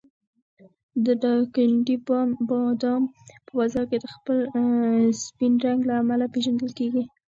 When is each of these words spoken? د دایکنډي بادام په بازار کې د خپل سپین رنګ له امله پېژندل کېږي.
د 1.05 1.07
دایکنډي 1.23 1.95
بادام 2.49 3.01
په 3.45 3.51
بازار 3.57 3.85
کې 3.89 3.97
د 4.01 4.05
خپل 4.15 4.37
سپین 5.25 5.53
رنګ 5.65 5.79
له 5.89 5.93
امله 6.01 6.25
پېژندل 6.33 6.71
کېږي. 6.79 7.03